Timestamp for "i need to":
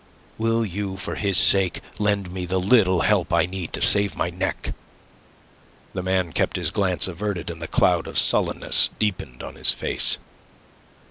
3.31-3.83